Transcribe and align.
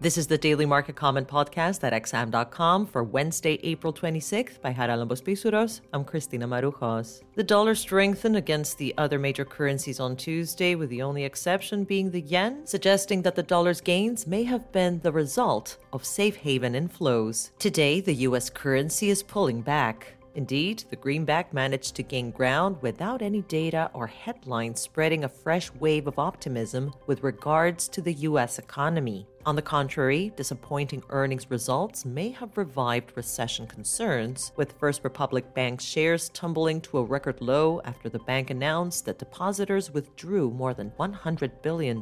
This 0.00 0.16
is 0.16 0.28
the 0.28 0.38
Daily 0.38 0.64
Market 0.64 0.94
Comment 0.94 1.26
Podcast 1.26 1.82
at 1.82 1.92
XM.com 1.92 2.86
for 2.86 3.02
Wednesday, 3.02 3.58
April 3.64 3.92
26th 3.92 4.60
by 4.60 4.72
Charalambos 4.72 5.20
Pissouros. 5.20 5.80
I'm 5.92 6.04
Christina 6.04 6.46
Marujos. 6.46 7.24
The 7.34 7.42
dollar 7.42 7.74
strengthened 7.74 8.36
against 8.36 8.78
the 8.78 8.94
other 8.96 9.18
major 9.18 9.44
currencies 9.44 9.98
on 9.98 10.14
Tuesday, 10.14 10.76
with 10.76 10.90
the 10.90 11.02
only 11.02 11.24
exception 11.24 11.82
being 11.82 12.12
the 12.12 12.20
yen, 12.20 12.64
suggesting 12.64 13.22
that 13.22 13.34
the 13.34 13.42
dollar's 13.42 13.80
gains 13.80 14.24
may 14.24 14.44
have 14.44 14.70
been 14.70 15.00
the 15.00 15.10
result 15.10 15.78
of 15.92 16.04
safe 16.04 16.36
haven 16.36 16.74
inflows. 16.74 17.50
Today, 17.58 18.00
the 18.00 18.14
US 18.28 18.50
currency 18.50 19.10
is 19.10 19.24
pulling 19.24 19.62
back. 19.62 20.17
Indeed, 20.38 20.84
the 20.88 20.94
greenback 20.94 21.52
managed 21.52 21.96
to 21.96 22.04
gain 22.04 22.30
ground 22.30 22.76
without 22.80 23.22
any 23.22 23.42
data 23.42 23.90
or 23.92 24.06
headlines 24.06 24.80
spreading 24.80 25.24
a 25.24 25.28
fresh 25.28 25.72
wave 25.80 26.06
of 26.06 26.20
optimism 26.20 26.94
with 27.08 27.24
regards 27.24 27.88
to 27.88 28.00
the 28.00 28.12
US 28.12 28.60
economy. 28.60 29.26
On 29.46 29.56
the 29.56 29.62
contrary, 29.62 30.32
disappointing 30.36 31.02
earnings 31.10 31.50
results 31.50 32.04
may 32.04 32.30
have 32.30 32.56
revived 32.56 33.16
recession 33.16 33.66
concerns, 33.66 34.52
with 34.54 34.78
First 34.78 35.02
Republic 35.02 35.54
Bank 35.54 35.80
shares 35.80 36.28
tumbling 36.28 36.80
to 36.82 36.98
a 36.98 37.02
record 37.02 37.40
low 37.40 37.80
after 37.84 38.08
the 38.08 38.20
bank 38.20 38.50
announced 38.50 39.06
that 39.06 39.18
depositors 39.18 39.90
withdrew 39.90 40.52
more 40.52 40.72
than 40.72 40.92
$100 41.00 41.62
billion. 41.62 42.00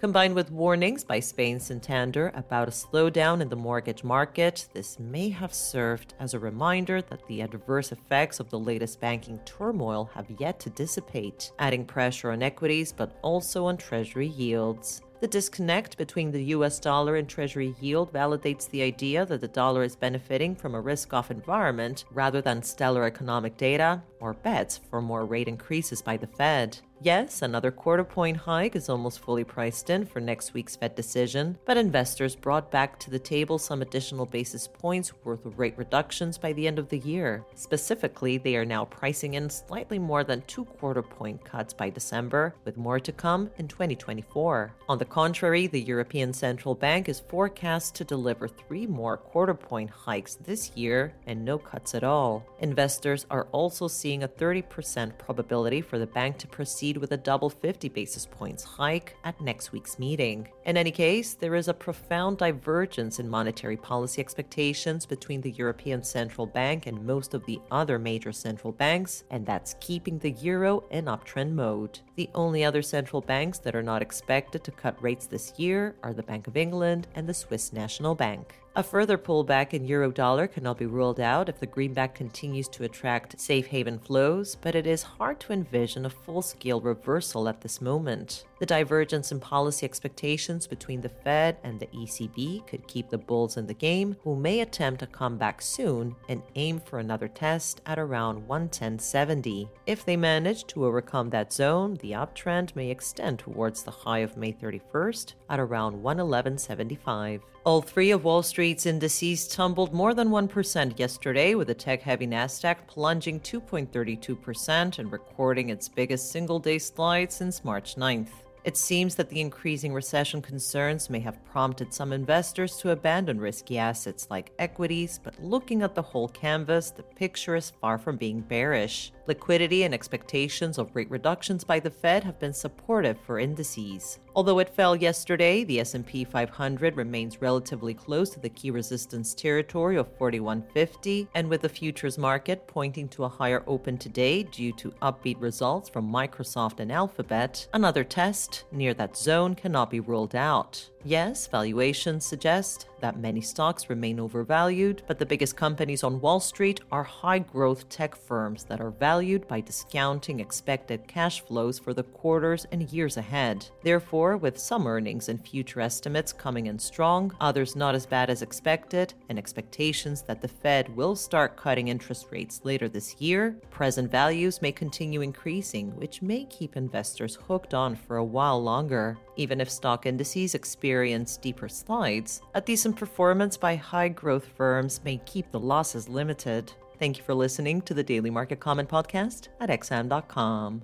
Combined 0.00 0.36
with 0.36 0.52
warnings 0.52 1.02
by 1.02 1.18
Spain 1.18 1.58
Santander 1.58 2.30
about 2.36 2.68
a 2.68 2.70
slowdown 2.70 3.40
in 3.40 3.48
the 3.48 3.56
mortgage 3.56 4.04
market, 4.04 4.68
this 4.72 4.96
may 5.00 5.28
have 5.28 5.52
served 5.52 6.14
as 6.20 6.34
a 6.34 6.38
reminder 6.38 7.02
that 7.02 7.26
the 7.26 7.40
adverse 7.40 7.90
effects 7.90 8.38
of 8.38 8.48
the 8.48 8.60
latest 8.60 9.00
banking 9.00 9.40
turmoil 9.44 10.08
have 10.14 10.30
yet 10.38 10.60
to 10.60 10.70
dissipate, 10.70 11.50
adding 11.58 11.84
pressure 11.84 12.30
on 12.30 12.44
equities 12.44 12.92
but 12.92 13.18
also 13.22 13.64
on 13.64 13.76
treasury 13.76 14.28
yields. 14.28 15.02
The 15.20 15.26
disconnect 15.26 15.98
between 15.98 16.30
the 16.30 16.44
US 16.54 16.78
dollar 16.78 17.16
and 17.16 17.28
Treasury 17.28 17.74
yield 17.80 18.12
validates 18.12 18.70
the 18.70 18.82
idea 18.82 19.26
that 19.26 19.40
the 19.40 19.48
dollar 19.48 19.82
is 19.82 19.96
benefiting 19.96 20.54
from 20.54 20.76
a 20.76 20.80
risk 20.80 21.12
off 21.12 21.32
environment 21.32 22.04
rather 22.12 22.40
than 22.40 22.62
stellar 22.62 23.04
economic 23.04 23.56
data 23.56 24.00
or 24.20 24.34
bets 24.34 24.78
for 24.90 25.02
more 25.02 25.24
rate 25.24 25.48
increases 25.48 26.02
by 26.02 26.16
the 26.16 26.26
Fed. 26.26 26.78
Yes, 27.00 27.42
another 27.42 27.70
quarter 27.70 28.02
point 28.02 28.36
hike 28.36 28.74
is 28.74 28.88
almost 28.88 29.20
fully 29.20 29.44
priced 29.44 29.88
in 29.88 30.04
for 30.04 30.18
next 30.18 30.52
week's 30.52 30.74
Fed 30.74 30.96
decision, 30.96 31.56
but 31.64 31.76
investors 31.76 32.34
brought 32.34 32.72
back 32.72 32.98
to 32.98 33.10
the 33.10 33.20
table 33.20 33.56
some 33.56 33.82
additional 33.82 34.26
basis 34.26 34.66
points 34.66 35.12
worth 35.22 35.46
of 35.46 35.60
rate 35.60 35.78
reductions 35.78 36.38
by 36.38 36.52
the 36.52 36.66
end 36.66 36.76
of 36.76 36.88
the 36.88 36.98
year. 36.98 37.44
Specifically, 37.54 38.36
they 38.36 38.56
are 38.56 38.64
now 38.64 38.84
pricing 38.84 39.34
in 39.34 39.48
slightly 39.48 40.00
more 40.00 40.24
than 40.24 40.42
two 40.48 40.64
quarter 40.64 41.02
point 41.02 41.44
cuts 41.44 41.72
by 41.72 41.88
December, 41.88 42.52
with 42.64 42.76
more 42.76 42.98
to 42.98 43.12
come 43.12 43.48
in 43.58 43.68
2024. 43.68 44.72
On 44.88 44.98
the 44.98 45.04
contrary, 45.08 45.66
the 45.66 45.80
European 45.80 46.32
Central 46.32 46.74
Bank 46.74 47.08
is 47.08 47.20
forecast 47.20 47.94
to 47.96 48.04
deliver 48.04 48.48
three 48.48 48.86
more 48.86 49.16
quarter 49.16 49.54
point 49.54 49.90
hikes 49.90 50.36
this 50.36 50.70
year 50.74 51.14
and 51.26 51.44
no 51.44 51.58
cuts 51.58 51.94
at 51.94 52.04
all. 52.04 52.46
Investors 52.60 53.26
are 53.30 53.48
also 53.52 53.88
seeing 53.88 54.22
a 54.22 54.28
30% 54.28 55.18
probability 55.18 55.80
for 55.80 55.98
the 55.98 56.06
bank 56.06 56.38
to 56.38 56.46
proceed 56.46 56.68
proceed 56.68 56.98
with 56.98 57.12
a 57.12 57.16
double 57.16 57.50
50 57.50 57.88
basis 57.88 58.26
points 58.26 58.62
hike 58.62 59.16
at 59.24 59.40
next 59.40 59.72
week's 59.72 59.98
meeting. 59.98 60.46
In 60.64 60.76
any 60.76 60.90
case, 60.90 61.34
there 61.34 61.54
is 61.54 61.68
a 61.68 61.74
profound 61.74 62.38
divergence 62.38 63.18
in 63.18 63.28
monetary 63.28 63.76
policy 63.76 64.20
expectations 64.20 65.06
between 65.06 65.40
the 65.40 65.52
European 65.52 66.04
Central 66.04 66.46
Bank 66.46 66.86
and 66.86 67.06
most 67.06 67.34
of 67.34 67.44
the 67.46 67.58
other 67.70 67.98
major 67.98 68.32
central 68.32 68.72
banks, 68.72 69.24
and 69.30 69.46
that's 69.46 69.76
keeping 69.80 70.18
the 70.18 70.32
euro 70.32 70.84
in 70.90 71.06
uptrend 71.06 71.52
mode. 71.52 72.00
The 72.16 72.28
only 72.34 72.64
other 72.64 72.82
central 72.82 73.22
banks 73.22 73.58
that 73.60 73.74
are 73.74 73.82
not 73.82 74.02
expected 74.02 74.62
to 74.64 74.70
cut 74.70 74.97
rates 75.02 75.26
this 75.26 75.52
year 75.58 75.94
are 76.02 76.12
the 76.12 76.22
Bank 76.22 76.46
of 76.46 76.56
England 76.56 77.06
and 77.14 77.28
the 77.28 77.34
Swiss 77.34 77.72
National 77.72 78.14
Bank. 78.14 78.54
A 78.76 78.82
further 78.82 79.18
pullback 79.18 79.74
in 79.74 79.84
euro 79.84 80.12
dollar 80.12 80.46
cannot 80.46 80.78
be 80.78 80.86
ruled 80.86 81.18
out 81.18 81.48
if 81.48 81.58
the 81.58 81.66
greenback 81.66 82.14
continues 82.14 82.68
to 82.68 82.84
attract 82.84 83.40
safe 83.40 83.66
haven 83.66 83.98
flows, 83.98 84.54
but 84.54 84.76
it 84.76 84.86
is 84.86 85.02
hard 85.02 85.40
to 85.40 85.52
envision 85.52 86.06
a 86.06 86.10
full 86.10 86.42
scale 86.42 86.80
reversal 86.80 87.48
at 87.48 87.60
this 87.60 87.80
moment. 87.80 88.44
The 88.60 88.66
divergence 88.66 89.32
in 89.32 89.40
policy 89.40 89.84
expectations 89.84 90.66
between 90.66 91.00
the 91.00 91.08
Fed 91.08 91.56
and 91.64 91.80
the 91.80 91.86
ECB 91.86 92.66
could 92.68 92.86
keep 92.86 93.08
the 93.08 93.18
bulls 93.18 93.56
in 93.56 93.66
the 93.66 93.74
game, 93.74 94.16
who 94.22 94.36
may 94.36 94.60
attempt 94.60 95.02
a 95.02 95.06
comeback 95.06 95.60
soon 95.60 96.14
and 96.28 96.42
aim 96.54 96.78
for 96.78 96.98
another 96.98 97.28
test 97.28 97.80
at 97.86 97.98
around 97.98 98.46
110.70. 98.46 99.68
If 99.86 100.04
they 100.04 100.16
manage 100.16 100.66
to 100.68 100.86
overcome 100.86 101.30
that 101.30 101.52
zone, 101.52 101.94
the 102.00 102.12
uptrend 102.12 102.76
may 102.76 102.90
extend 102.90 103.40
towards 103.40 103.82
the 103.82 103.90
high 103.90 104.18
of 104.18 104.36
May 104.36 104.52
31st 104.52 105.34
at 105.50 105.58
around 105.58 106.02
111.75. 106.02 107.40
All 107.68 107.82
three 107.82 108.12
of 108.12 108.24
Wall 108.24 108.42
Street's 108.42 108.86
indices 108.86 109.46
tumbled 109.46 109.92
more 109.92 110.14
than 110.14 110.30
1% 110.30 110.98
yesterday, 110.98 111.54
with 111.54 111.66
the 111.66 111.74
tech 111.74 112.00
heavy 112.00 112.26
NASDAQ 112.26 112.86
plunging 112.86 113.40
2.32% 113.40 114.98
and 114.98 115.12
recording 115.12 115.68
its 115.68 115.86
biggest 115.86 116.32
single 116.32 116.60
day 116.60 116.78
slide 116.78 117.30
since 117.30 117.62
March 117.66 117.96
9th. 117.96 118.30
It 118.64 118.76
seems 118.76 119.14
that 119.14 119.28
the 119.28 119.40
increasing 119.40 119.94
recession 119.94 120.42
concerns 120.42 121.08
may 121.08 121.20
have 121.20 121.44
prompted 121.44 121.94
some 121.94 122.12
investors 122.12 122.76
to 122.78 122.90
abandon 122.90 123.40
risky 123.40 123.78
assets 123.78 124.26
like 124.30 124.52
equities, 124.58 125.20
but 125.22 125.42
looking 125.42 125.82
at 125.82 125.94
the 125.94 126.02
whole 126.02 126.28
canvas, 126.28 126.90
the 126.90 127.02
picture 127.02 127.54
is 127.54 127.70
far 127.80 127.98
from 127.98 128.16
being 128.16 128.40
bearish. 128.40 129.12
Liquidity 129.26 129.84
and 129.84 129.94
expectations 129.94 130.78
of 130.78 130.94
rate 130.94 131.10
reductions 131.10 131.64
by 131.64 131.78
the 131.78 131.90
Fed 131.90 132.24
have 132.24 132.38
been 132.38 132.52
supportive 132.52 133.18
for 133.20 133.38
indices. 133.38 134.18
Although 134.34 134.60
it 134.60 134.74
fell 134.74 134.94
yesterday, 134.94 135.64
the 135.64 135.80
S&P 135.80 136.24
500 136.24 136.96
remains 136.96 137.42
relatively 137.42 137.92
close 137.92 138.30
to 138.30 138.40
the 138.40 138.48
key 138.48 138.70
resistance 138.70 139.34
territory 139.34 139.96
of 139.96 140.16
4150, 140.16 141.28
and 141.34 141.48
with 141.48 141.62
the 141.62 141.68
futures 141.68 142.18
market 142.18 142.66
pointing 142.66 143.08
to 143.08 143.24
a 143.24 143.28
higher 143.28 143.64
open 143.66 143.98
today 143.98 144.44
due 144.44 144.72
to 144.72 144.92
upbeat 145.02 145.40
results 145.40 145.88
from 145.88 146.10
Microsoft 146.10 146.80
and 146.80 146.92
Alphabet, 146.92 147.66
another 147.74 148.04
test 148.04 148.47
near 148.72 148.94
that 148.94 149.16
zone 149.16 149.54
cannot 149.54 149.90
be 149.90 150.00
ruled 150.00 150.34
out. 150.34 150.88
Yes, 151.04 151.46
valuations 151.46 152.26
suggest 152.26 152.86
that 153.00 153.18
many 153.18 153.40
stocks 153.40 153.88
remain 153.88 154.18
overvalued, 154.18 155.02
but 155.06 155.18
the 155.18 155.26
biggest 155.26 155.56
companies 155.56 156.02
on 156.02 156.20
Wall 156.20 156.40
Street 156.40 156.80
are 156.90 157.04
high 157.04 157.38
growth 157.38 157.88
tech 157.88 158.16
firms 158.16 158.64
that 158.64 158.80
are 158.80 158.90
valued 158.90 159.46
by 159.46 159.60
discounting 159.60 160.40
expected 160.40 161.06
cash 161.06 161.40
flows 161.40 161.78
for 161.78 161.94
the 161.94 162.02
quarters 162.02 162.66
and 162.72 162.90
years 162.92 163.16
ahead. 163.16 163.64
Therefore, 163.82 164.36
with 164.36 164.58
some 164.58 164.86
earnings 164.86 165.28
and 165.28 165.40
future 165.46 165.80
estimates 165.80 166.32
coming 166.32 166.66
in 166.66 166.78
strong, 166.78 167.32
others 167.40 167.76
not 167.76 167.94
as 167.94 168.04
bad 168.04 168.28
as 168.28 168.42
expected, 168.42 169.14
and 169.28 169.38
expectations 169.38 170.22
that 170.22 170.42
the 170.42 170.48
Fed 170.48 170.94
will 170.96 171.14
start 171.14 171.56
cutting 171.56 171.88
interest 171.88 172.26
rates 172.30 172.60
later 172.64 172.88
this 172.88 173.20
year, 173.20 173.56
present 173.70 174.10
values 174.10 174.60
may 174.60 174.72
continue 174.72 175.20
increasing, 175.20 175.94
which 175.96 176.22
may 176.22 176.44
keep 176.46 176.76
investors 176.76 177.38
hooked 177.46 177.72
on 177.72 177.94
for 177.94 178.16
a 178.16 178.24
while 178.38 178.62
longer. 178.62 179.18
Even 179.34 179.60
if 179.60 179.68
stock 179.68 180.06
indices 180.06 180.54
experience 180.54 181.36
deeper 181.36 181.68
slides, 181.68 182.40
a 182.54 182.60
decent 182.60 182.94
performance 182.94 183.56
by 183.56 183.74
high 183.74 184.06
growth 184.06 184.46
firms 184.56 185.00
may 185.04 185.16
keep 185.26 185.50
the 185.50 185.58
losses 185.58 186.08
limited. 186.08 186.72
Thank 187.00 187.18
you 187.18 187.24
for 187.24 187.34
listening 187.34 187.82
to 187.82 187.94
the 187.94 188.04
Daily 188.04 188.30
Market 188.30 188.60
Comment 188.60 188.88
Podcast 188.88 189.48
at 189.58 189.70
XM.com. 189.70 190.82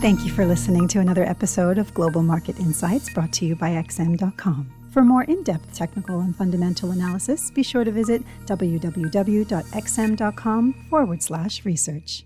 Thank 0.00 0.24
you 0.24 0.30
for 0.30 0.46
listening 0.46 0.88
to 0.88 1.00
another 1.00 1.24
episode 1.24 1.76
of 1.76 1.92
Global 1.92 2.22
Market 2.22 2.58
Insights 2.58 3.12
brought 3.12 3.34
to 3.34 3.44
you 3.44 3.54
by 3.54 3.72
XM.com. 3.72 4.72
For 4.90 5.02
more 5.02 5.24
in 5.24 5.42
depth 5.42 5.74
technical 5.74 6.20
and 6.20 6.34
fundamental 6.34 6.92
analysis, 6.92 7.50
be 7.50 7.62
sure 7.62 7.84
to 7.84 7.90
visit 7.90 8.22
www.xm.com 8.46 9.04
forward 10.88 11.22
slash 11.22 11.66
research. 11.66 12.24